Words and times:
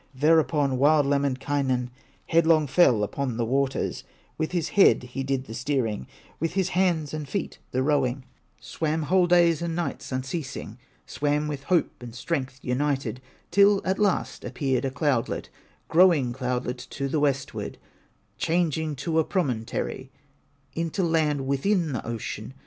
Thereupon 0.15 0.79
wild 0.79 1.05
Lemminkainen 1.05 1.91
Headlong 2.25 2.65
fell 2.65 3.03
upon 3.03 3.37
the 3.37 3.45
waters; 3.45 4.03
With 4.35 4.51
his 4.51 4.69
head 4.69 5.03
he 5.03 5.21
did 5.21 5.43
the 5.45 5.53
steering, 5.53 6.07
With 6.39 6.53
his 6.53 6.69
hands 6.69 7.13
and 7.13 7.29
feet, 7.29 7.59
the 7.69 7.83
rowing; 7.83 8.25
Swam 8.59 9.03
whole 9.03 9.27
days 9.27 9.61
and 9.61 9.75
nights 9.75 10.11
unceasing, 10.11 10.79
Swam 11.05 11.47
with 11.47 11.65
hope 11.65 12.01
and 12.01 12.15
strength 12.15 12.57
united, 12.63 13.21
Till 13.51 13.79
at 13.85 13.99
last 13.99 14.43
appeared 14.43 14.85
a 14.85 14.89
cloudlet, 14.89 15.49
Growing 15.87 16.33
cloudlet 16.33 16.79
to 16.89 17.07
the 17.07 17.19
westward, 17.19 17.77
Changing 18.39 18.95
to 18.95 19.19
a 19.19 19.23
promontory, 19.23 20.09
Into 20.73 21.03
land 21.03 21.45
within 21.45 21.91
the 21.93 22.03
ocean. 22.07 22.55